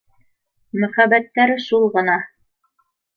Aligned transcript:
Мөхәббәттәре 0.83 1.57
шул 1.65 1.85
ғына 1.97 2.17